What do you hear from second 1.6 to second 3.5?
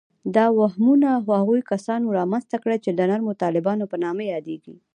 کسانو رامنځته کړي چې د نرمو